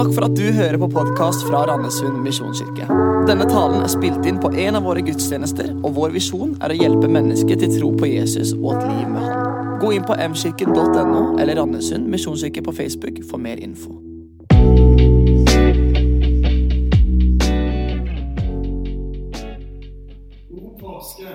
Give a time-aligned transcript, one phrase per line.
[0.00, 2.86] Takk for at du hører på podkast fra Randesund misjonskirke.
[3.28, 6.76] Denne talen er spilt inn på en av våre gudstjenester, og vår visjon er å
[6.78, 9.74] hjelpe mennesker til tro på Jesus og et liv med Han.
[9.82, 13.92] Gå inn på mkirken.no eller Randesund misjonskirke på Facebook for mer info.
[20.48, 21.34] God påske.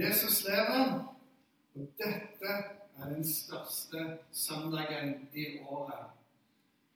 [0.00, 0.96] Jesus lever,
[1.76, 6.08] og dette er den største søndagen i året.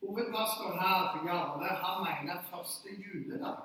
[0.06, 3.56] Hovedpastor her, Jarle, han mener første juledag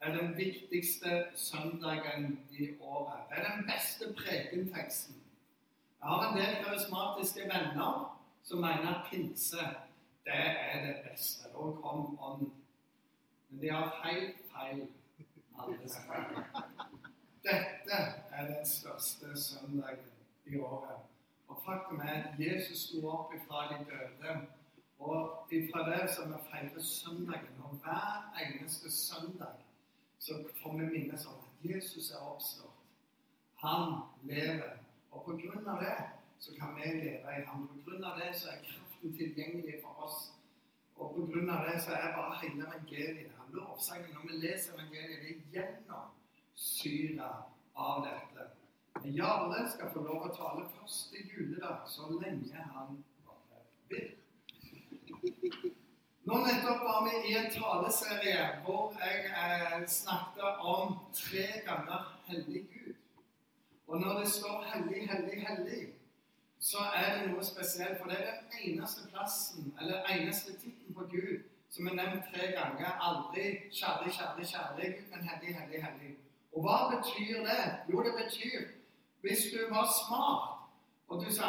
[0.00, 3.20] er den viktigste søndagen i året.
[3.30, 5.14] Det er den beste prekenteksten.
[6.00, 9.56] Jeg har en del karismatiske venner som mener pinse
[10.24, 11.48] det er det beste.
[11.48, 12.52] Da kom ånden.
[13.48, 14.88] Men de har helt feil.
[17.42, 17.96] Dette
[18.32, 20.10] er den største søndagen
[20.46, 20.96] i året.
[21.48, 24.46] Og faktum er at Jesus sto opp ifra de døde.
[25.00, 29.56] Og ifra det som vi feirer søndagen, og hver eneste søndag
[30.18, 32.76] så får vi minnes om at Jesus er oppstått.
[33.64, 34.76] Han lever.
[35.10, 35.96] Og på grunn av det
[36.38, 37.68] så kan vi leve i ham.
[37.68, 40.20] På grunn av det så er kraften tilgjengelig for oss.
[40.96, 45.22] Og på grunn av det så er bare hele evangeliet, lovsangen, når vi leser evangeliet,
[45.24, 47.30] det er gjennomsyra
[47.74, 48.48] av dette.
[49.00, 53.00] Men Jarle skal få lov å tale første juledag så lenge han
[53.88, 54.19] vil.
[56.24, 62.62] Nå nettopp var vi i en taleserie hvor jeg eh, snakket om tre ganger hellig
[62.72, 62.94] Gud.
[63.86, 65.92] Og når det står 'hellig, hellig, hellig',
[66.60, 67.98] så er det noe spesielt.
[67.98, 72.46] For det er den eneste plassen, eller eneste tittelen på Gud som er nevnt tre
[72.58, 72.90] ganger.
[73.08, 76.16] Aldri 'kjærlig, kjærlig, kjærlig men 'hellig, hellig, hellig'.
[76.52, 77.64] Og hva betyr det?
[77.92, 78.60] Jo, det betyr
[79.20, 80.48] hvis du var smart,
[81.08, 81.48] og du sa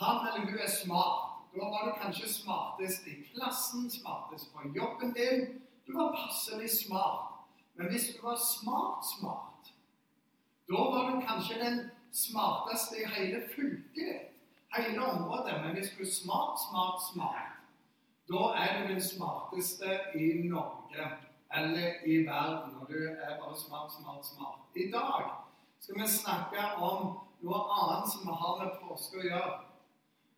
[0.00, 1.23] 'han eller hun er smart',
[1.54, 5.62] da var du kanskje smartest i klassen, smartest på jobben din.
[5.86, 7.30] Du var passelig smart.
[7.74, 9.72] Men hvis du var smart-smart,
[10.68, 14.30] da var du kanskje den smarteste i hele fylket,
[14.76, 15.54] hele området.
[15.64, 17.50] Men hvis du er smart, smart, smart,
[18.28, 21.10] da er du den smarteste i Norge
[21.54, 22.76] eller i verden.
[22.80, 24.60] Og du er bare smart, smart, smart.
[24.76, 25.30] I dag
[25.80, 29.73] skal vi snakke om noe annet som vi har med påske å gjøre.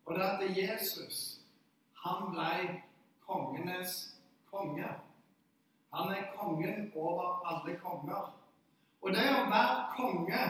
[0.07, 1.39] Og det at Jesus,
[2.05, 2.81] han ble
[3.27, 4.15] kongenes
[4.51, 4.87] konge.
[5.93, 8.29] Han er kongen over alle konger.
[9.01, 10.43] Og det å være konge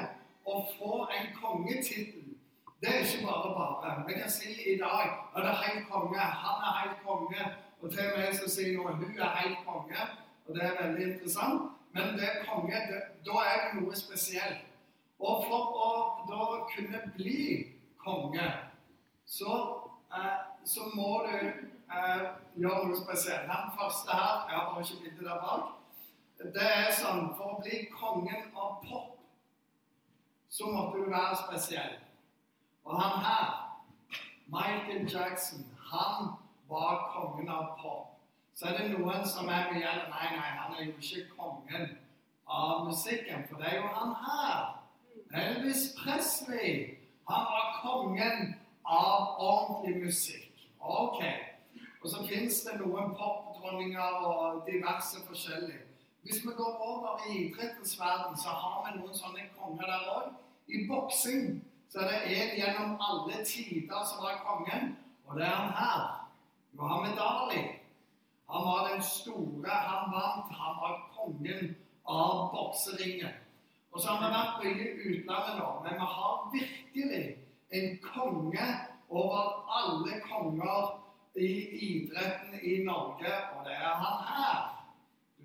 [0.46, 2.35] og få en kongetittel,
[2.81, 3.96] det er ikke bare bare.
[4.07, 7.50] Vi kan si i dag at det er helt konge, han er helt konge,
[7.81, 10.06] og til og med så sier noen hun er helt konge.
[10.46, 11.73] Og det er veldig interessant.
[11.94, 14.66] Men det konge, det, da er det noe spesielt.
[15.19, 15.91] Og for å
[16.29, 17.41] da kunne bli
[18.06, 18.46] konge
[19.27, 19.81] så,
[20.15, 22.23] eh, så må du eh,
[22.55, 23.49] gjøre noe spesielt.
[23.51, 25.73] Den første her Jeg har ikke bildet der bak.
[26.38, 29.16] Det er sånn For å bli kongen av pop,
[30.49, 31.97] så måtte du være spesiell.
[32.85, 33.47] Og han her,
[34.47, 36.37] Michael Jackson, han
[36.69, 38.13] var kongen av pop.
[38.55, 41.97] Så er det noen som er mye Nei, nei, han er jo ikke kongen
[42.47, 44.63] av musikken, for det er jo han her.
[45.35, 46.95] Elvis Presley.
[47.27, 48.55] Han var kongen
[48.87, 50.67] av ordentlig musikk.
[50.79, 51.23] Ok.
[52.03, 55.83] Og så fins det noen popdronninger og diverse forskjellige.
[56.23, 60.29] Hvis vi går over i idrettens verden, så har vi noen sånne konger der òg.
[60.67, 61.59] I boksing
[61.91, 64.95] så er det en gjennom alle tider som var kongen,
[65.27, 66.01] og det er han her.
[66.71, 67.63] Mohammed Ali.
[68.49, 69.69] Han var den store.
[69.69, 70.51] Han vant.
[70.51, 71.75] Han var kongen
[72.05, 73.33] av bokseringen.
[73.91, 77.23] Og så har vi vært mye i utlandet nå, men vi har virkelig
[77.69, 78.67] en konge
[79.09, 81.03] over alle konger
[81.35, 81.51] i
[81.88, 84.78] idretten i Norge, og det er han her.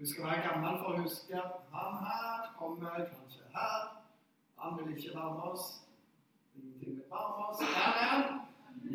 [0.00, 3.82] Du skal være gammel for å huske han her kommer kanskje her.
[4.58, 5.66] Han vil ikke være med oss.
[6.56, 7.58] Ingenting vil være med oss.
[7.58, 8.24] Der er han.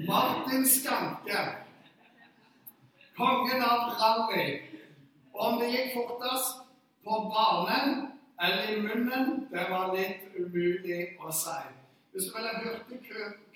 [0.08, 1.40] Martin Skanke.
[3.18, 4.48] Kongen av rally.
[5.34, 6.62] Om det gikk fortest
[7.06, 8.08] på banen
[8.42, 11.77] eller i munnen, det var litt umulig å si.
[12.18, 12.82] Hvis du vil hørt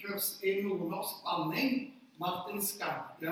[0.02, 1.72] kurs i nordnorsk banning,
[2.20, 3.32] Martin Skanke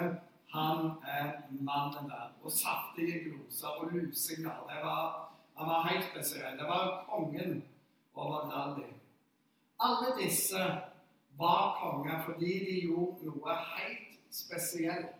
[0.53, 0.79] han
[1.17, 2.33] er mannen der.
[2.43, 4.65] Og saftige gloser og lusinger.
[4.69, 6.57] Det var, han var helt spesiell.
[6.57, 7.63] Det var kongen
[8.13, 8.89] over rally.
[9.79, 10.63] Alle disse
[11.37, 15.13] var konger fordi de gjorde noe helt spesielt.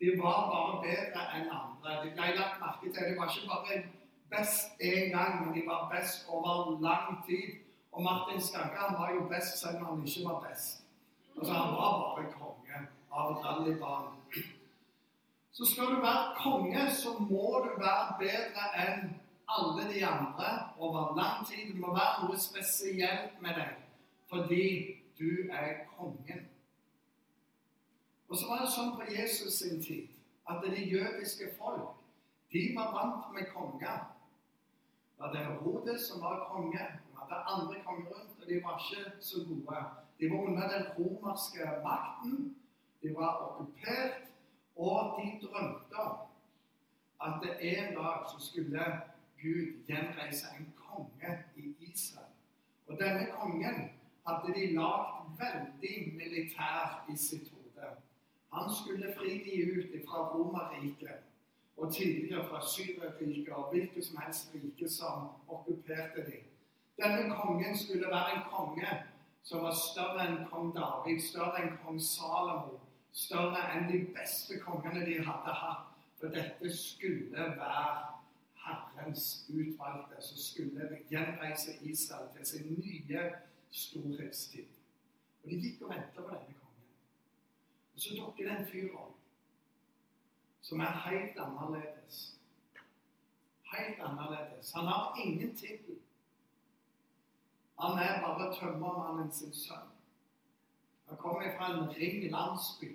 [0.00, 2.00] De var bare bedre enn andre.
[2.04, 3.02] De ble lagt merke til.
[3.10, 3.82] De var ikke bare
[4.30, 7.65] best én gang, men de var best over lang tid.
[7.96, 10.82] Og Martin Skanke han var jo best selv om han ikke var best.
[11.36, 14.20] Altså, han var bare konge av rallybanen.
[15.52, 19.14] Så skal du være konge, så må du være bedre enn
[19.48, 21.72] alle de andre over lang tid.
[21.72, 23.82] Det må være noe spesielt med deg
[24.28, 24.66] fordi
[25.18, 26.44] du er kongen.
[28.28, 30.12] Og så var det sånn på Jesus sin tid
[30.50, 31.94] at det jødiske folk
[32.52, 34.04] de var vant med konger.
[35.16, 36.84] Det var Herodes som var konge.
[37.28, 39.78] De hadde andre konger rundt, og de var ikke så gode.
[40.20, 42.56] De var under den romerske makten.
[43.02, 44.14] De var okkupert,
[44.76, 46.16] og de drømte om
[47.26, 49.02] at en dag så skulle
[49.42, 52.32] Gud gjenreise en konge i Israel.
[52.86, 53.90] Og denne kongen
[54.26, 57.88] hadde de lagd veldig militær i sitt hode.
[58.52, 61.24] Han skulle fri de ut fra Romerriket
[61.76, 66.44] og tidligere fra Syrieriket og hvilket som helst rike som okkuperte dem.
[66.96, 69.02] Denne kongen skulle være en konge
[69.42, 72.80] som var større enn kong David, større enn kong Salomo,
[73.12, 75.92] større enn de beste kongene de hadde hatt.
[76.16, 77.82] For dette skulle være
[78.64, 83.26] Herrens utvalgte, som skulle gjenreise Israel til sin nye
[83.70, 84.72] storhetstid.
[85.44, 86.88] Og de gikk og venta på denne kongen.
[87.94, 89.12] Og så dukker det en fyr opp
[90.66, 92.16] som er helt annerledes.
[93.76, 94.72] Helt annerledes.
[94.74, 96.00] Han har ingen tittel.
[97.78, 99.90] Han er bare tømmermannen sin sønn.
[101.08, 102.88] Han kommer fra en ring landsby.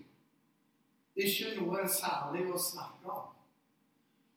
[1.16, 3.28] Ikke noe særlig å snakke om.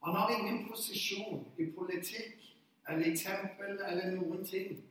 [0.05, 2.43] Han har ingen posisjon i politikk
[2.89, 4.83] eller i tempel eller noen ting.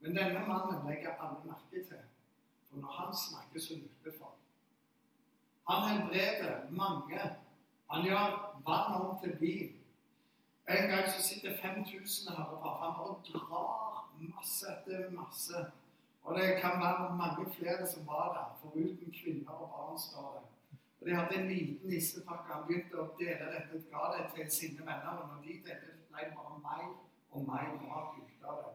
[0.00, 2.04] Men denne mannen legger alle merke til,
[2.68, 4.38] for når han snakker, så lytter folk.
[5.68, 7.26] Han helbreder mange.
[7.90, 9.76] Han gjør vann om til vin.
[10.70, 15.64] En gang så sitter 5000 her og han og drar masse etter masse.
[16.22, 19.98] Og det kan være mange flere som var der, foruten kvinner og barn.
[19.98, 20.46] står det.
[21.00, 22.52] Og De hadde en liten nissepakke.
[22.52, 25.22] Han begynte å dele dette, ga det til sine venner.
[25.22, 26.84] Og når de delte, ble det bare meg
[27.30, 28.74] og meg mat ut av det.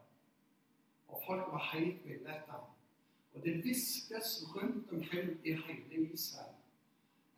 [1.08, 2.72] Og folk var helt ville etter ham.
[3.36, 6.56] Og det hviskes rundt omkring i hele Israel.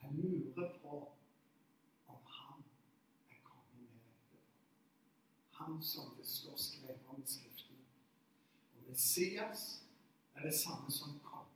[0.02, 0.98] Jeg lurer på
[2.08, 2.64] om han
[3.32, 4.40] er kongen med dette.
[5.52, 7.84] Han som det står skrevet om i Skriftene.
[8.76, 9.84] Og Messias
[10.36, 11.54] er det samme som konge.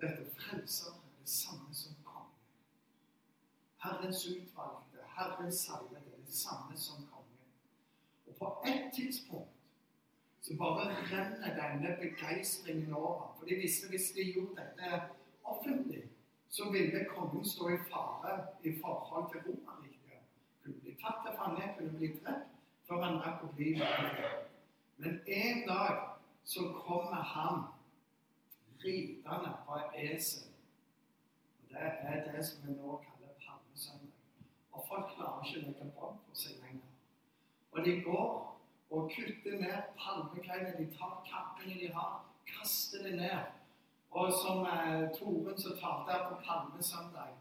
[0.00, 2.42] Dette frelser er det samme som konge.
[3.84, 7.40] Herrens utvalgte, Herrens salvede, er det samme som konge.
[8.26, 9.56] Og på ett tidspunkt
[10.42, 13.36] så bare renner denne begeistringen over.
[13.38, 15.02] For de visste hvis de gjorde dette
[15.44, 16.04] offentlig,
[16.48, 20.20] så ville kongen stå i fare i forhold til Romerriket.
[20.62, 22.50] Kunne bli tatt til fange, kunne bli drept
[22.88, 24.43] før han rakk å bli verden.
[24.96, 26.08] Men en dag
[26.44, 27.64] så kommer han
[28.84, 30.48] ridende på esel.
[31.60, 34.12] Og Det er det som vi nå kaller palmesøndag.
[34.72, 36.90] Og folk klarer ikke å legge bånd på seg lenger.
[37.72, 38.28] Og de går
[38.90, 40.74] og kutter ned palmekleiene.
[40.78, 43.40] De tar kappene de har, kaster det ned.
[44.10, 47.32] Og som eh, Toren som talte her på palmesøndag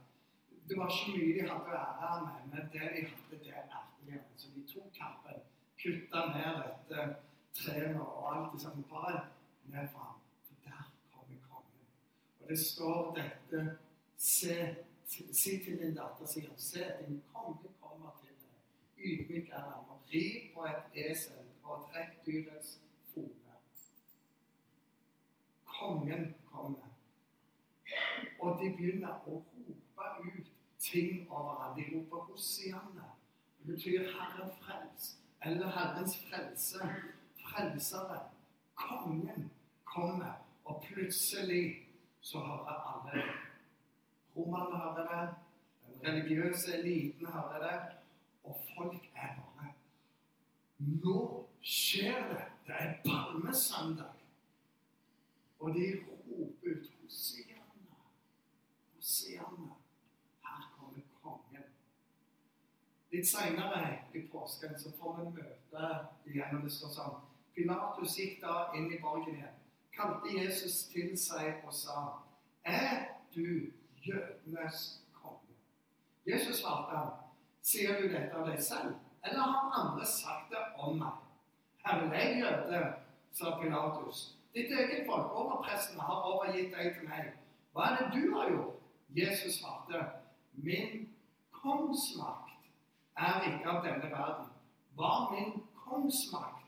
[0.69, 4.05] Det var ikke mye de hadde å ære med, men det de hadde, det ærte
[4.07, 4.19] de.
[4.39, 5.41] Så de tok kappen,
[5.83, 7.07] kutta ned dette
[7.53, 8.83] treet og alt det samme.
[8.89, 9.25] Bare
[9.65, 10.19] ned fram.
[10.45, 11.87] For der kommer kongen.
[12.41, 13.77] Og det står dette
[14.23, 14.75] Se,
[15.31, 18.53] si til din datter, sier han, se, din konge kommer til deg.
[18.97, 22.77] Ydmyk er han, og ri på et esel og trekk dyrets
[23.11, 23.57] fone.
[25.65, 26.87] Kongen kommer.
[28.39, 31.75] Og de begynner å rope ut ting over ham.
[31.77, 33.11] De roper Hosianna.
[33.59, 36.87] Det betyr 'Herren frels', eller 'Herrens frelse'.
[37.53, 38.19] Frelseren.
[38.75, 39.51] Kongen
[39.83, 40.33] kommer,
[40.65, 41.87] og plutselig
[42.21, 43.23] så hører alle.
[44.35, 45.35] Romerne hører det,
[45.85, 47.81] den religiøse eliten hører det,
[48.43, 49.73] og folk er bare
[50.77, 52.45] Nå skjer det.
[52.67, 54.13] Det er palmesøndag.
[55.59, 57.95] Og de roper ut Hosianna,
[58.95, 59.69] Hosianna.
[60.41, 61.63] Her kommer kongen.
[63.11, 63.83] Litt seinere
[64.13, 65.93] i påsken så får vi møte
[66.25, 67.21] igjen, og det står sånn
[67.55, 69.57] Pilatus gikk da inn i borgen igjen,
[69.93, 72.05] kalte Jesus til seg og sa,
[72.65, 73.69] Er du
[74.01, 75.57] jødenes konge?
[76.25, 77.11] Jesus svarte ham,
[77.61, 81.19] Sier du dette av deg selv, eller har andre sagt det om meg?
[81.85, 82.81] Herre, jeg jøde,
[83.31, 84.23] sa Pilatus.
[84.55, 87.31] Ditt eget folk, overpresten, har overgitt deg til meg.
[87.73, 88.81] Hva er det du har gjort?
[89.15, 90.03] Jesus svarte,
[90.53, 91.09] Min
[91.51, 92.67] kongsmakt
[93.17, 94.51] er ikke av denne verden.
[94.97, 96.62] Var min kongsmakt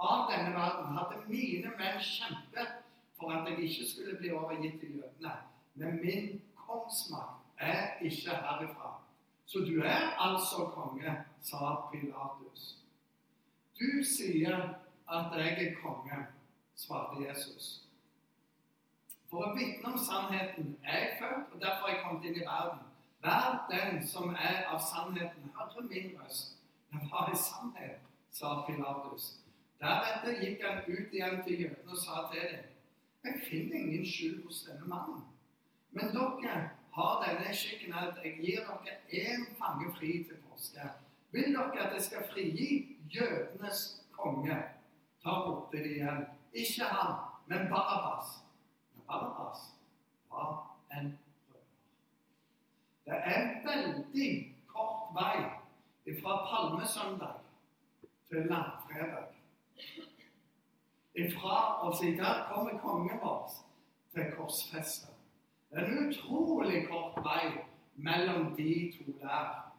[0.00, 2.80] av denne verden, hadde mine menn kjempet
[3.18, 5.34] for at jeg ikke skulle bli overgitt til jødene.
[5.74, 8.94] Men min kongsmakt er ikke herifra.
[9.46, 12.78] Så du er altså konge, sa Pilatus.
[13.80, 14.56] Du sier
[15.08, 16.26] at jeg er konge,
[16.76, 17.82] svarte Jesus.
[19.30, 22.46] For å vitne om sannheten er jeg født, og derfor er jeg kommet inn i
[22.46, 22.86] verden.
[23.22, 26.56] Vær den som er av sannheten, hører min røst.
[26.90, 28.06] Men hva er sannhet?
[28.30, 29.40] sa Pilatus.
[29.80, 32.66] Deretter gikk han ut igjen til jødene og sa til dem,
[33.24, 35.22] jeg finner ingen skyld hos denne mannen.
[35.96, 36.58] Men dere
[36.96, 40.90] har denne skikken at jeg gir dere én fange fri til påske.
[41.32, 43.80] Vil dere at jeg skal frigi jødenes
[44.12, 44.58] konge?
[45.24, 46.22] Ta borte det igjen.
[46.52, 48.44] Ikke han, men Barabbas.
[48.94, 49.64] Men Barabbas
[50.30, 51.18] var en
[51.48, 51.66] røver.
[53.04, 54.30] Det er veldig
[54.68, 55.44] kort vei
[56.20, 57.36] fra palmesøndag
[58.28, 59.39] til langfredag.
[61.20, 62.02] Ifra oss.
[62.02, 63.50] I der kommer kongen vår
[64.14, 65.16] til korsfestet.
[65.70, 67.62] Det er en utrolig kort vei
[67.94, 69.72] mellom de to der.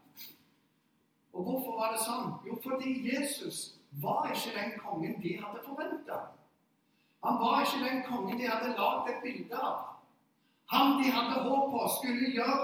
[1.34, 2.34] Og hvorfor var det sånn?
[2.48, 6.20] Jo, fordi Jesus var ikke den kongen de hadde forventa.
[7.24, 9.80] Han var ikke den kongen de hadde lagd et bilde av.
[10.72, 12.60] Han de hadde håp på, skulle gjøre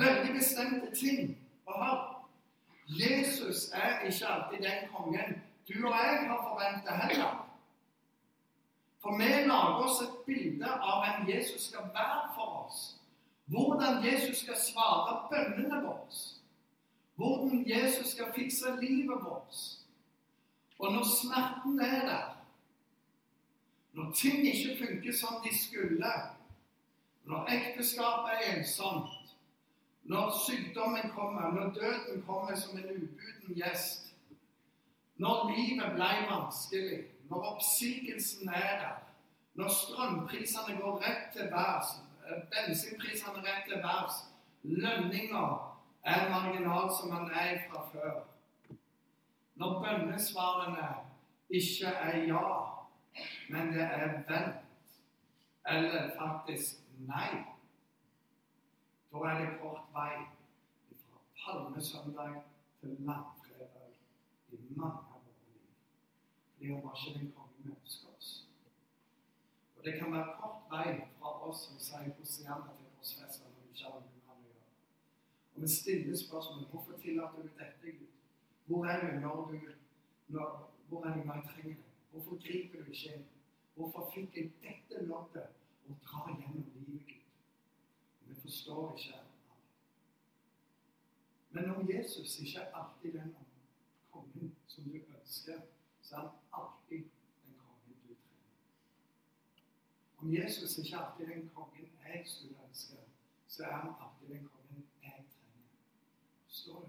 [0.00, 1.36] veldig bestemte ting.
[1.66, 1.98] Og hør,
[2.88, 7.45] Jesus er ikke alltid den kongen du og jeg har forventa heller.
[9.06, 12.78] For vi lager oss et bilde av hvem Jesus skal være for oss.
[13.46, 16.16] Hvordan Jesus skal svare bønnene våre.
[17.14, 19.60] Hvordan Jesus skal fikse livet vårt.
[20.78, 22.26] Og når smerten er der,
[23.92, 26.12] når ting ikke funker som de skulle,
[27.24, 29.36] når ekteskapet er ensomt,
[30.02, 34.10] når sykdommen kommer, når døden kommer som en ubuden gjest,
[35.16, 38.96] når livet ble vanskelig, når oppsigelsen er der,
[39.54, 41.90] når strømprisene går rett til værs,
[42.26, 44.16] eh, bensinprisene rett til værs,
[44.62, 48.20] lønninger er marginalt som man er fra før.
[49.54, 50.88] Når bønnesvarene
[51.50, 52.46] ikke er ja,
[53.50, 54.56] men det er vent,
[55.66, 57.30] eller faktisk nei,
[59.12, 60.12] da er det kort vei
[61.06, 62.42] fra palmesøndag
[62.80, 63.94] til langfredag
[64.52, 65.05] i mange
[66.74, 68.30] han var ikke den kongen ønsker oss.
[69.76, 74.00] Og Det kan være kort vei fra oss som sier Hosianna til korsfesta når har
[74.00, 74.64] noe med å gjøre.
[75.54, 78.06] Og vi stiller spørsmålet hvorfor tillater du dette, Gud?
[78.66, 79.58] Hvor er du når du
[80.28, 81.92] når, Hvor er du når jeg trenger det?
[82.10, 83.24] Hvorfor griper du ikke inn?
[83.74, 85.48] Hvorfor fikk jeg dette loddet
[85.86, 87.24] å dra gjennom livet, Gud?
[88.26, 89.32] Vi forstår ikke alt.
[91.50, 93.34] Men om Jesus ikke er alltid den
[94.12, 95.60] kongen som du ønsker,
[96.06, 97.04] så er han alltid
[97.44, 98.54] den kongen du trenger.
[100.18, 102.96] Om Jesus ikke alltid den kongen jeg skulle ønske,
[103.48, 105.68] så er han alltid den kongen jeg trenger.
[106.46, 106.86] Forstår du?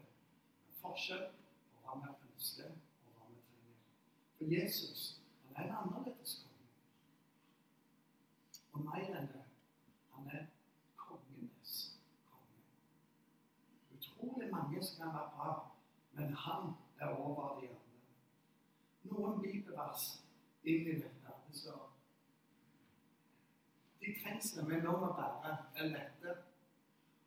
[0.68, 1.26] En forskjell
[1.72, 2.70] på hva vi ønsker,
[3.06, 3.80] og hva vi trenger.
[4.38, 5.22] For Jesus
[5.54, 6.70] han er en annerledes konge.
[8.74, 9.44] Og mer enn det
[10.14, 10.46] han er
[11.08, 11.74] kongenes
[12.30, 12.62] konge.
[13.98, 15.52] Utrolig mange som kan være bra,
[16.14, 17.87] men han er over de andre
[19.12, 20.10] noen bibelvers
[20.64, 21.36] inn i dette.
[21.54, 21.74] Så.
[24.02, 26.36] De trengslene vi nå må bære, er lette.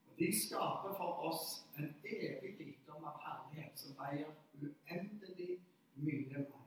[0.09, 1.45] Og de skaper for oss
[1.79, 5.59] en evig rikdom av herlighet som veier uendelig
[5.97, 6.67] mye mer.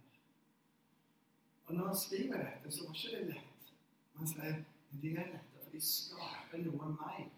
[1.65, 3.71] Og når han skriver dette, så var ikke det lett.
[4.17, 4.59] Man sier
[5.01, 7.31] de er lette, for de skaper noe mer.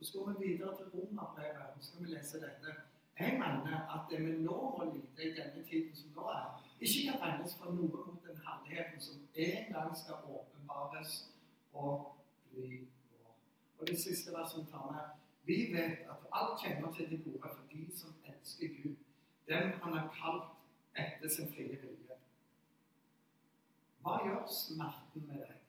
[0.00, 2.74] Så går vi videre til Romerbrevet, og så skal vi lese dette.
[3.18, 7.10] Jeg mener at det vi nå må lide i denne tiden som nå er, ikke
[7.10, 11.32] kan regnes for noe mot den herligheten som en gang skal åpenbares
[11.72, 12.16] og
[12.50, 12.80] bli
[13.10, 13.34] vår.
[13.78, 17.62] Og det siste verset tar med Vi vet at alt kjenner til det gode for
[17.72, 18.96] de som elsker Gud,
[19.48, 20.48] dem han har kalt
[20.98, 22.16] etter sin frie vilje.
[24.02, 25.60] Hva gjør smerten med deg?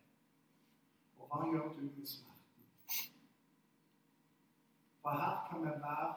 [1.18, 2.66] Og hva gjør du med smerten?
[5.02, 6.10] For her kan vi være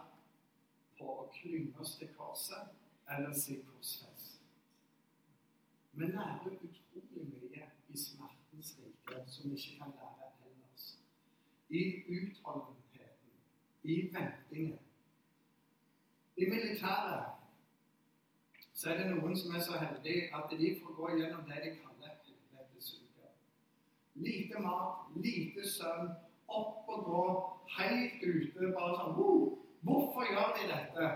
[0.99, 2.73] på å klynge oss til korset
[3.13, 4.10] eller si korsfest.
[6.01, 10.85] Vi lærer utrolig mye i smertens rike som vi ikke kan lære ellers.
[11.69, 11.83] I
[12.15, 13.33] utholdenheten,
[13.83, 14.79] i ventingen.
[16.37, 17.27] I militæret
[18.73, 21.77] så er det noen som er så heldige at de får gå gjennom det de
[21.83, 23.29] kaller helvetesuka.
[24.15, 26.09] Lite mat, lite søvn,
[26.49, 27.27] opp og gå,
[27.79, 28.73] helt ute.
[28.79, 29.19] Bare sånn
[29.81, 31.13] Hvorfor gjør de dette?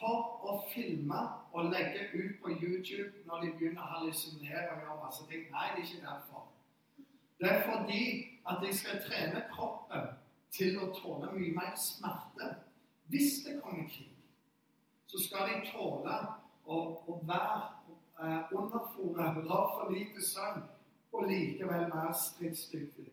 [0.00, 1.20] For å filme
[1.52, 5.44] og legge ut på YouTube når de begynner å hallusinere og gjøre masse ting.
[5.52, 6.46] Nei, det er ikke derfor.
[7.40, 8.02] Det er fordi
[8.48, 10.08] at de skal trene kroppen
[10.56, 12.54] til å tåle mye mer smerte.
[13.12, 14.16] Hvis det kommer krig,
[15.10, 16.16] så skal de tåle
[16.64, 16.76] å,
[17.10, 17.60] å være
[18.22, 20.62] eh, underfòret, ha for lite søvn
[21.12, 23.08] og likevel være stridsdyktig.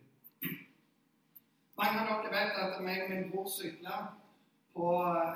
[1.78, 3.98] Mange av dere vet at meg og min bror sykla
[4.78, 4.90] på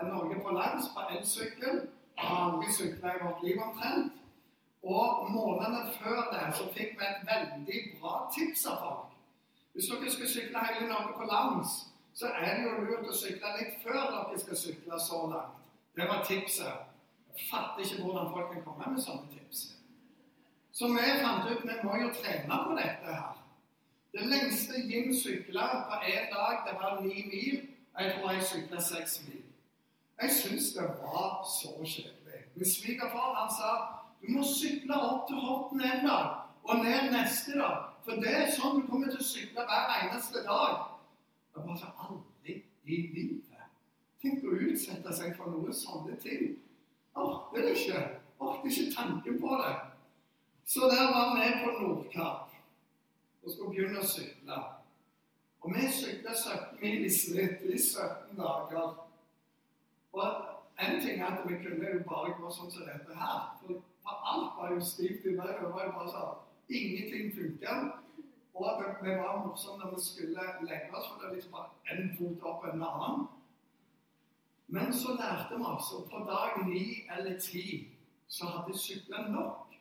[0.07, 1.87] Norge på lands på elsykkel.
[2.17, 4.13] Har aldri sykla i vårt liv omtrent.
[4.83, 9.11] Og månedene før det så fikk vi et veldig bra tips av folk.
[9.73, 11.77] Hvis dere skal sykle hele Norge på lands,
[12.15, 15.61] så er det jo lurt å sykle litt før dere skal sykle så langt.
[15.97, 16.89] Det var tipset.
[17.33, 19.63] Jeg fatter ikke hvordan folk kan komme med sånne tips.
[20.73, 23.39] Så vi fant ut vi må jo trene på dette her.
[24.13, 27.61] Det lengste Jim sykla på én dag, det var ni mil.
[27.99, 29.43] Jeg tror jeg sykla seks mil.
[30.23, 32.41] Jeg syns det var så kjedelig.
[32.55, 33.73] Min svigerfar han sa
[34.23, 36.27] du må sykle opp til Horten en dag
[36.63, 37.89] og ned neste dag.
[38.05, 40.77] For det er sånn du kommer til å sykle hver eneste dag.
[41.55, 43.43] Det var så aldri i livet.
[44.23, 46.53] Tenk å utsette seg for noe sånne ting.
[47.19, 48.03] Orker det ikke.
[48.39, 49.73] Orker ikke tanken på det.
[50.65, 52.55] Så der var vi på Nordkapp
[53.43, 54.59] og skulle begynne å sykle.
[55.63, 58.97] Og vi sykla 17 mil i snitt i 17 dager.
[60.13, 60.25] Og
[60.83, 63.45] en ting er at vi kunne jo bare gå sånn som dette her.
[63.63, 65.53] For alt var jo stivt i meg.
[65.61, 66.41] Det var jo bare sånn
[66.73, 67.77] Ingenting funka.
[68.55, 71.95] Og det, det var morsomt når vi skulle legge oss, for det var liksom bare
[71.95, 73.25] én fot opp en annen.
[74.73, 76.85] Men så lærte vi altså på dag ni
[77.17, 77.65] eller ti
[78.29, 79.75] så hadde sykla nok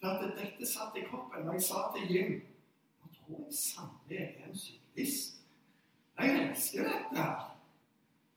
[0.00, 1.48] til at dette satt i kroppen.
[1.48, 2.38] Og jeg sa til Jim
[3.00, 4.56] Nå tror jeg sannelig er en
[4.98, 5.34] syklist.
[6.18, 7.24] Jeg elsker dette.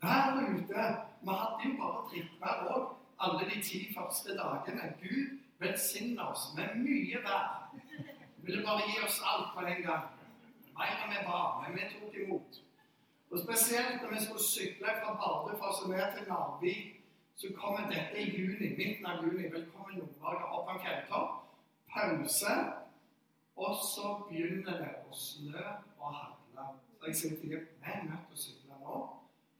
[0.01, 2.85] Der ute Vi hadde jo bare drikkvær òg
[3.19, 4.93] alle de ti første dagene.
[5.01, 7.75] Gud velsigne oss med mye vær.
[8.37, 10.07] Ville bare gi oss alt på en gang.
[10.77, 12.61] Mer enn vi ba, men vi tok imot.
[13.31, 17.01] Og Spesielt når vi skulle sykle fra Bardufoss og ned til Narvik,
[17.35, 19.45] så kommer dette i juni, midten av juni.
[19.53, 21.31] Velkommen Nord-Norge opp på en fjelltopp.
[21.93, 22.57] Pause.
[23.55, 25.65] Og så begynner det å snø
[25.99, 26.30] og hagle.
[27.01, 28.97] Så jeg sier til vi er nødt til å sykle nå.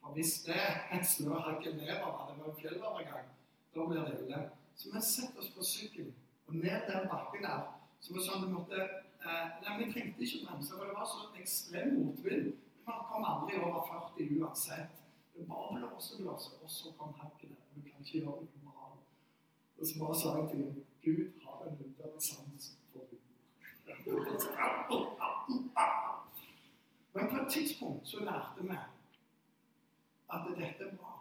[0.02, 3.32] For hvis det snø og hagl nedover, var en fjellovergang,
[3.74, 4.42] da blir det ille.
[4.78, 6.12] Så vi setter oss på sykkelen
[6.48, 7.64] og ned den bakken der.
[8.02, 11.32] Så var sånn vi måtte eh, Nei, vi trengte ikke bremse, for det var så
[11.42, 12.52] ekstrem motvind.
[12.86, 15.02] Man kom aldri over 40 uansett.
[15.34, 17.58] Det bare blåste blåste, og så kom hakkene.
[17.74, 18.94] Du kan ikke gjøre noe bra.
[19.80, 20.70] Og så bare sa jeg til
[21.08, 23.10] Gud har en underlig sans for
[24.06, 25.18] humor.
[27.14, 28.78] Men på et tidspunkt så lærte vi
[30.34, 31.14] at dette er bra.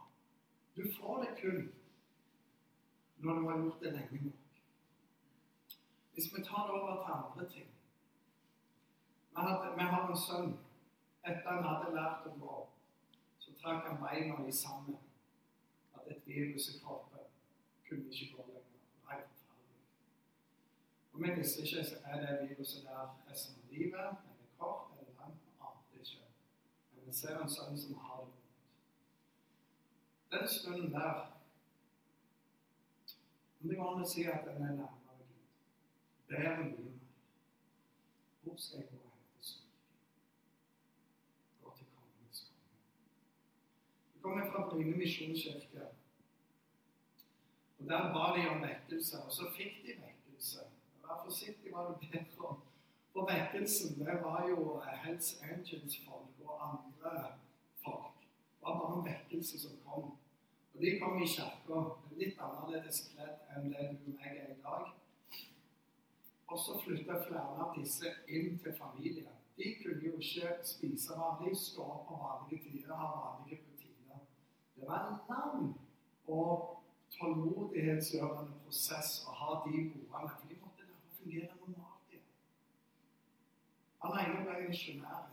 [0.76, 1.72] Du får det kun
[3.16, 4.50] når du har gjort det lenge nok.
[6.12, 7.68] Hvis vi tar det over til andre ting
[9.30, 10.58] Vi, hadde, vi har en sønn.
[11.24, 12.54] Etter han hadde lært å gå,
[13.38, 14.96] så trakk han beina i sammen.
[15.94, 17.28] At et virus i kroppen
[17.88, 18.80] kunne ikke gå lenger.
[19.04, 19.82] Nei, forferdelig.
[21.12, 25.04] Og vi visste ikke er det viruset der resten av livet, er det kort, er
[25.04, 26.28] det langt, ante ikke.
[27.10, 28.50] Men ser en sønn som har det vondt.
[30.30, 31.16] Den stunden der
[33.60, 35.40] om det går an å si at den er nærmere Gud.
[36.28, 37.00] Bedre mye mer.
[38.44, 39.90] Hvor skal jeg gå hen til styrke?
[41.64, 42.78] Gå til kongens konge.
[44.14, 45.90] Vi kommer fra Bryne misjonskirke.
[47.80, 50.70] Og Der ba de om vekkelse, og så fikk de vekkelse.
[51.02, 52.62] Vær forsiktig hva du ber om.
[53.12, 57.12] For vekkelsen, det var jo Hells Angels-folk og andre
[57.84, 58.16] folk.
[58.20, 60.12] Det var bare en vekkelse som kom.
[60.74, 61.80] Og de kom i kirka
[62.20, 64.92] litt annerledes kledd enn det du og jeg er i dag.
[66.50, 69.34] Og så flytta flere av disse inn til familien.
[69.58, 74.22] De kunne jo ikke spise vanlig, stå på vanlige tider, ha vanlige rutiner.
[74.76, 75.74] Det var en lang
[76.26, 76.80] og
[77.18, 79.84] tålmodighetsgjørende prosess å ha de.
[80.10, 81.79] For de måtte lære å fungere normalt.
[84.00, 85.28] Han ene ble misjonær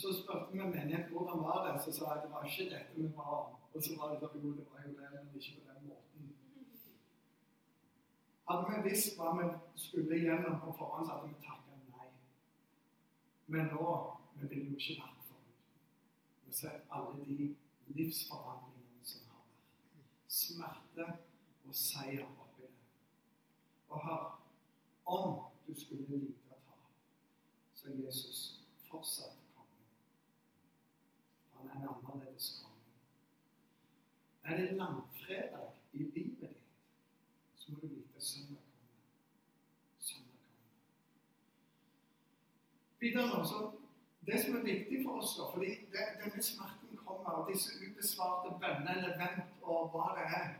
[0.00, 3.08] så spurte vi menigheten hvordan var det så sa jeg det var ikke dette vi
[3.16, 3.54] ba om.
[3.74, 6.28] Og så var det sånn jo, det var jo det, men ikke på den måten.
[8.48, 9.48] Hadde vi visst hva vi
[9.86, 12.10] skulle gjennom på forhånd, så hadde vi takka nei.
[13.54, 13.96] Men nå
[14.38, 15.82] vi vil jo ikke være foruten.
[16.46, 17.50] Vi ser alle de
[17.98, 20.08] livsforvandlingene som har vært.
[20.38, 21.08] Smerte
[21.66, 22.74] og seier oppi det.
[23.88, 24.26] Og hør,
[25.18, 26.78] om du skulle like å ta.
[27.74, 28.38] så Jesus
[28.88, 29.36] fortsatt
[31.58, 32.74] han er en annerledes konge.
[34.44, 36.62] Er det langfredag i livet ditt,
[37.56, 38.94] så må du vite søndag kommer.
[39.98, 40.70] Søndag kommer.
[43.00, 43.72] Videre også,
[44.28, 48.50] Det som er viktig for oss, da, fordi det, denne smerten kommer, og disse ubesvarte
[48.60, 50.50] bønner eller vent og hva det er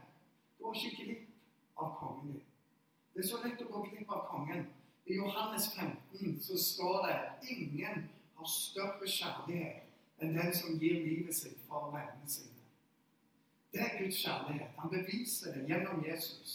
[0.59, 1.27] Gå ikke glipp
[1.77, 2.47] av kongen din.
[3.15, 4.65] Det er så lett å gå glipp av kongen.
[5.09, 11.37] I Johannes 15 så står det ingen har større kjærlighet enn den som gir livet
[11.37, 12.55] sitt for vennene sine.
[13.73, 14.75] Det er Guds kjærlighet.
[14.79, 16.55] Han beviser det gjennom Jesus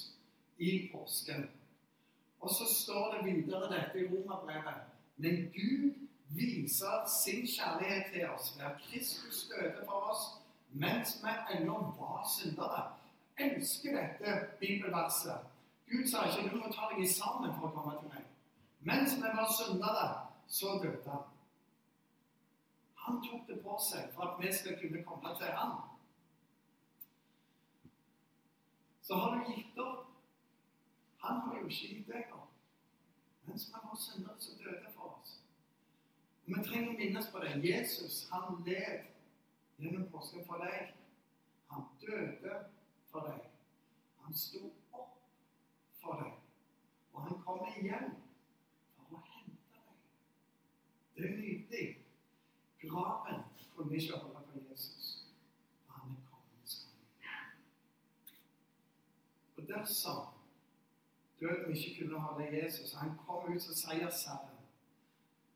[0.58, 1.48] i påsken.
[2.40, 4.82] Og så står det videre dette i romerbrevet.
[5.18, 5.94] Men Gud
[6.30, 10.24] viser sin kjærlighet til oss ved at Kristus døde for oss
[10.74, 12.84] mens vi ennå var syndere
[13.38, 15.38] elsker dette bibelverset.
[15.90, 18.23] Gud sa ikke du må ta deg sammen for å komme til meg.
[18.84, 20.08] Mens vi var syndere,
[20.48, 21.24] så døde han.
[23.04, 25.74] Han tok det på seg for at vi skal kunne komme til ham.
[29.04, 30.06] Så har du gitt opp.
[31.24, 32.52] Han har jo ikke gitt deg opp.
[33.46, 35.40] Mens vi var syndere, så døde for oss.
[36.46, 37.56] Og Vi trenger å minnes på det.
[37.64, 39.10] Jesus han led
[39.80, 40.94] gjennom påsken for deg.
[41.72, 42.56] Han døde
[43.12, 43.50] for deg.
[44.24, 45.20] Han sto opp
[46.02, 46.34] for deg.
[47.14, 48.16] Og han kommer igjen
[48.96, 50.00] for å hente deg.
[51.16, 51.98] Det er nydelig.
[52.82, 53.44] Graven
[53.76, 55.28] kunne ikke holde på Jesus.
[55.88, 57.30] Han er kongens konge.
[59.58, 60.28] Og dersom
[61.40, 64.54] døden ikke kunne holde Jesus, han kom ut som seiersherre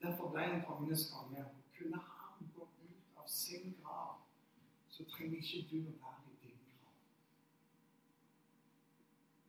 [0.01, 1.45] Derfor ble han kongenes konge.
[1.77, 4.19] Kunne han gå ut av sin grav,
[4.89, 6.93] så trenger ikke du å være i din grav.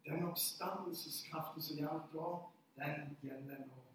[0.09, 2.31] Den oppstandelseskraften som gjaldt da,
[2.81, 3.88] den gjelder nå.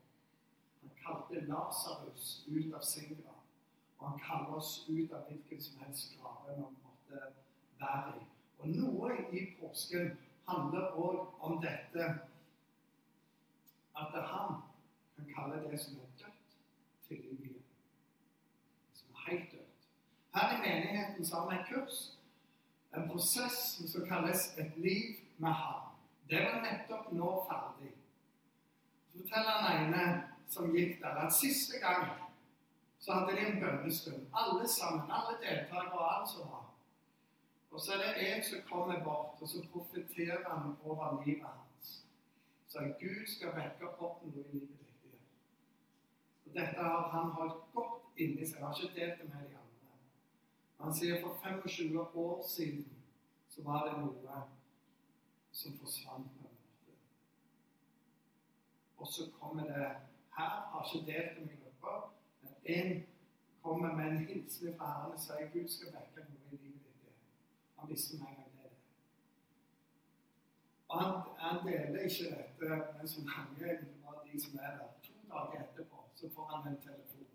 [0.83, 3.39] Han kalte Lasarus ut av sin grav.
[3.97, 7.33] Og han kaller oss ut av hvilken som helst grav man måtte
[7.79, 8.25] være i.
[8.59, 10.17] Og noe i påsken
[10.47, 12.07] handler òg om dette
[13.95, 14.61] at han
[15.15, 16.57] kan kalle det som er dødt,
[17.07, 17.63] til liv igjen.
[18.93, 19.87] Som er helt dødt.
[20.35, 22.17] Her i menigheten så har vi et kurs,
[22.95, 23.59] en prosess
[23.91, 25.91] som kalles et liv med ham.
[26.29, 27.91] Det var nettopp nå ferdig.
[29.11, 30.05] Så forteller han ene
[30.49, 32.07] som gikk der, at siste gang
[32.99, 34.27] så hadde de en bønnestund.
[34.33, 36.69] Alle sammen, alle deltakere og alt som var.
[37.71, 42.05] Og så er det en som kommer bort, og så profeterer han over livet hans.
[42.67, 45.25] Så Gud skal vekke opp noe i livet ditt igjen.
[46.45, 48.61] Og dette har han holdt godt inni seg.
[48.61, 49.97] Han har ikke delt det med de andre.
[50.79, 52.87] Han sier for 25 år siden
[53.49, 54.43] så var det noe
[55.51, 56.39] som forsvant.
[58.97, 59.91] Og så kommer det
[60.37, 63.03] Her har ikke delt dem i grupper, men én
[63.63, 67.19] kommer med en hilsen fra Herren og sier Gud skal vekke noe i livet ditt.
[67.79, 68.71] Han visste med en det.
[70.87, 73.75] Og han, han deler ikke dette men så mange
[74.07, 74.89] av de som er der.
[75.03, 77.29] To dager etterpå så får han en telefon.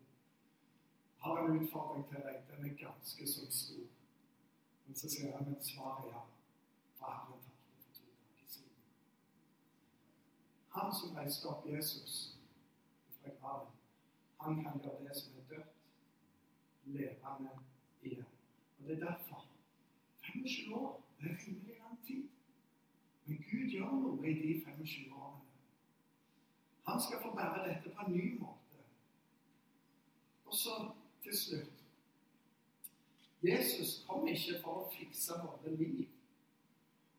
[1.18, 2.42] Har en utfordring til deg.
[2.50, 3.86] Den er ganske så stor.
[4.86, 6.24] Men så sier han et svar ja.
[6.98, 7.44] Fra Herren
[10.78, 12.37] Han som reiste opp Jesus
[13.20, 13.74] fra graven,
[14.40, 15.74] han kan gjøre det som er dødt,
[16.84, 17.50] levende
[18.02, 18.24] igjen.
[18.78, 19.46] Og Det er derfor
[20.22, 22.28] 25 år det er rimelig lang tid.
[23.26, 25.44] Men Gud gjør noe i de 25 årene.
[26.88, 28.78] Han skal få bære dette på en ny måte.
[30.44, 31.74] Og så til slutt
[33.42, 36.08] Jesus kom ikke for å fikse våre liv.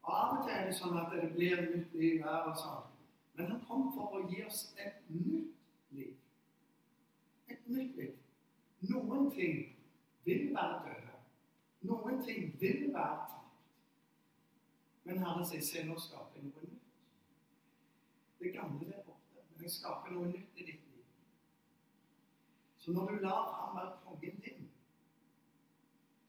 [0.03, 2.89] Av og til er det sånn at det blir nytt liv her og sånn.
[3.37, 5.58] Men han kom for å gi oss et nytt.
[7.69, 8.13] Et nytt liv.
[8.89, 9.75] Noen ting
[10.25, 11.17] vil være døde.
[11.81, 13.35] Noen ting vil være tapt.
[15.03, 16.87] Men Herren sier se, nå skaper noe nytt.
[18.39, 21.05] Det gamle er borte, men jeg skaper noe nytt i ditt liv.
[22.81, 24.67] Så når du lar ham være kongen din,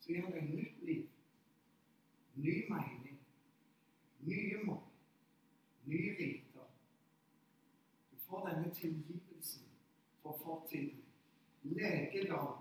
[0.01, 1.09] så gir han deg nytt liv.
[2.37, 3.21] Ny mening.
[4.29, 4.83] Nye mål.
[5.89, 6.01] Ny
[8.11, 9.71] Du får denne tilgivelsen
[10.23, 11.00] for fortiden.
[11.71, 12.57] Legedom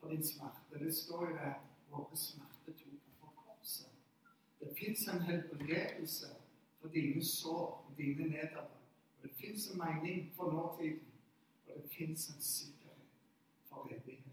[0.00, 0.78] for din smerte.
[0.78, 1.54] Det står jo der
[1.90, 3.90] våre smerte tok på korset.
[4.60, 6.26] Det fins en helbredelse
[6.80, 8.74] for dine sår og dine nederlag.
[9.16, 11.06] Og det fins en mening for nåtiden,
[11.66, 13.14] og det fins en sikkerhet
[13.68, 14.32] for evigheten.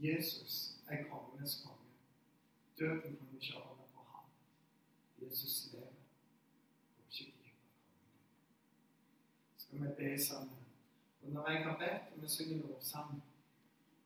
[0.00, 1.92] Jesus er kongenes konge.
[2.78, 4.24] Døden kunne ikke holde på ham.
[5.20, 5.96] Jesus lever.
[9.76, 10.65] skal vi be sammen.
[11.26, 13.22] Og når jeg har bedt, og vi synger lovsang,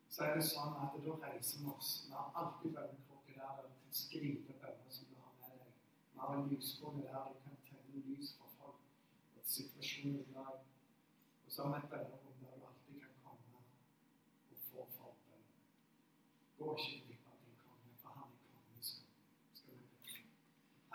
[0.09, 1.91] så er det sånn at da reiser vi oss.
[2.07, 5.75] Vi har alltid bønnekrukke der du kan skrive bønner som du har med deg.
[6.15, 10.65] Vi har en lyskone der du kan tenne lys for folk og situasjonen i dag.
[11.45, 15.47] Og så har vi et bønnerom der du alltid kan komme og få forbønn.
[16.63, 19.23] Gå ikke glipp av din konge, for han er kongens konge.
[19.61, 20.27] Skal vi.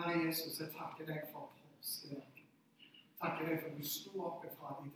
[0.02, 2.54] Herre Jesus, jeg takker deg for påskeverket.
[3.22, 4.95] Takker deg for at du sto opp fra de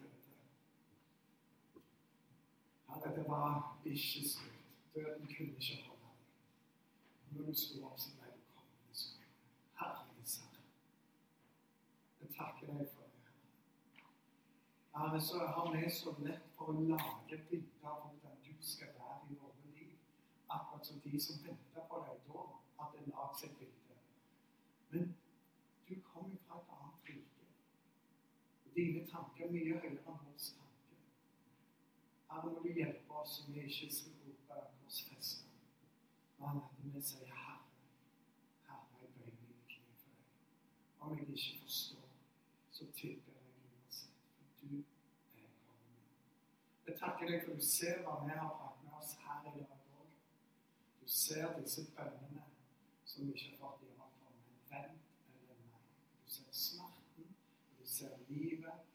[3.00, 4.54] Herre, det var ikke slutt.
[4.96, 6.16] Døden kunne ikke holde ham.
[7.32, 9.30] Når du sto opp, så ble du kongens konge.
[9.80, 10.64] Herres herre.
[12.22, 13.34] Jeg takker deg for det.
[14.98, 19.32] Herre, så har vi så lett for å lage bilder av hvordan du skal være
[19.32, 19.96] i våre liv.
[20.50, 22.46] Akkurat som de som venter på deg da,
[22.82, 24.02] hadde lagd seg bilde.
[24.90, 25.14] Men
[25.88, 27.52] du kommer fra et annet rike.
[28.76, 30.69] Dine tanker er mye høyere enn våre tanke.
[32.30, 35.48] Herre, må du hjelpe oss så vi ikke skal rope korsfesta,
[36.40, 37.64] men at vi sier Herre,
[38.68, 40.28] Herre, jeg bøyer mine kne for deg.
[41.00, 42.12] Om jeg ikke forstår,
[42.72, 45.98] så tilber jeg uansett, for du er kongen.
[46.86, 49.98] Jeg takker deg for du ser hva vi har brakt med oss her i dag
[49.98, 50.14] òg.
[51.02, 52.46] Du ser disse bønnene
[53.06, 55.84] som vi ikke har fått gjennom for, en vent eller nei.
[56.22, 57.34] Du ser smerten,
[57.80, 58.89] du ser livet,